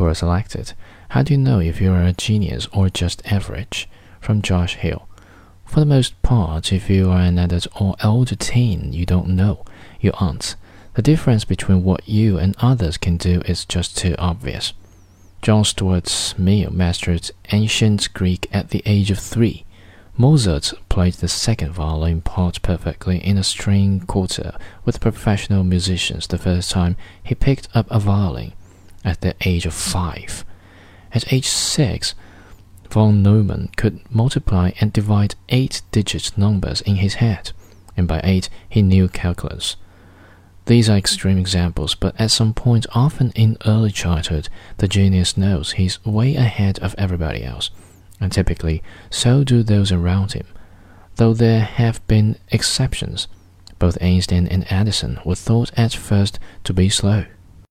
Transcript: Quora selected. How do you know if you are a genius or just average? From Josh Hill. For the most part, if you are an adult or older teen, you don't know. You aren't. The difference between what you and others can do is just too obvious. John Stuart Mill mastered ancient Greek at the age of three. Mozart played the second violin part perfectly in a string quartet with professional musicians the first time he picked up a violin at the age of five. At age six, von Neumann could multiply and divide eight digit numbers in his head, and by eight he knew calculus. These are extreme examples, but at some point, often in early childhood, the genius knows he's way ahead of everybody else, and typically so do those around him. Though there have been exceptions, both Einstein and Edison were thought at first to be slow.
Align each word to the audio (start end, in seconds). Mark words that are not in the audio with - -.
Quora 0.00 0.16
selected. 0.16 0.72
How 1.10 1.22
do 1.22 1.34
you 1.34 1.38
know 1.38 1.60
if 1.60 1.78
you 1.78 1.92
are 1.92 2.02
a 2.02 2.14
genius 2.14 2.66
or 2.72 2.88
just 2.88 3.20
average? 3.30 3.86
From 4.18 4.40
Josh 4.40 4.76
Hill. 4.76 5.06
For 5.66 5.80
the 5.80 5.84
most 5.84 6.22
part, 6.22 6.72
if 6.72 6.88
you 6.88 7.10
are 7.10 7.20
an 7.20 7.38
adult 7.38 7.66
or 7.78 7.96
older 8.02 8.34
teen, 8.34 8.94
you 8.94 9.04
don't 9.04 9.28
know. 9.28 9.62
You 10.00 10.12
aren't. 10.14 10.56
The 10.94 11.02
difference 11.02 11.44
between 11.44 11.84
what 11.84 12.08
you 12.08 12.38
and 12.38 12.56
others 12.60 12.96
can 12.96 13.18
do 13.18 13.42
is 13.44 13.66
just 13.66 13.94
too 13.94 14.14
obvious. 14.18 14.72
John 15.42 15.64
Stuart 15.64 16.32
Mill 16.38 16.70
mastered 16.70 17.30
ancient 17.52 18.08
Greek 18.14 18.48
at 18.50 18.70
the 18.70 18.82
age 18.86 19.10
of 19.10 19.18
three. 19.18 19.66
Mozart 20.16 20.72
played 20.88 21.14
the 21.14 21.28
second 21.28 21.72
violin 21.72 22.22
part 22.22 22.62
perfectly 22.62 23.18
in 23.18 23.36
a 23.36 23.44
string 23.44 24.00
quartet 24.00 24.54
with 24.86 24.98
professional 24.98 25.62
musicians 25.62 26.26
the 26.26 26.38
first 26.38 26.70
time 26.70 26.96
he 27.22 27.34
picked 27.34 27.68
up 27.74 27.86
a 27.90 28.00
violin 28.00 28.54
at 29.04 29.20
the 29.20 29.34
age 29.44 29.66
of 29.66 29.74
five. 29.74 30.44
At 31.12 31.32
age 31.32 31.48
six, 31.48 32.14
von 32.90 33.22
Neumann 33.22 33.70
could 33.76 34.00
multiply 34.10 34.72
and 34.80 34.92
divide 34.92 35.34
eight 35.48 35.82
digit 35.92 36.36
numbers 36.36 36.80
in 36.80 36.96
his 36.96 37.14
head, 37.14 37.52
and 37.96 38.06
by 38.06 38.20
eight 38.24 38.48
he 38.68 38.82
knew 38.82 39.08
calculus. 39.08 39.76
These 40.66 40.88
are 40.88 40.96
extreme 40.96 41.38
examples, 41.38 41.94
but 41.94 42.14
at 42.20 42.30
some 42.30 42.54
point, 42.54 42.86
often 42.94 43.32
in 43.32 43.56
early 43.66 43.90
childhood, 43.90 44.48
the 44.76 44.86
genius 44.86 45.36
knows 45.36 45.72
he's 45.72 46.04
way 46.04 46.36
ahead 46.36 46.78
of 46.78 46.94
everybody 46.96 47.42
else, 47.42 47.70
and 48.20 48.30
typically 48.30 48.82
so 49.08 49.42
do 49.42 49.62
those 49.62 49.90
around 49.90 50.32
him. 50.32 50.46
Though 51.16 51.34
there 51.34 51.62
have 51.62 52.06
been 52.06 52.36
exceptions, 52.50 53.26
both 53.78 54.00
Einstein 54.02 54.46
and 54.46 54.64
Edison 54.70 55.18
were 55.24 55.34
thought 55.34 55.72
at 55.76 55.92
first 55.92 56.38
to 56.64 56.72
be 56.72 56.88
slow. 56.88 57.24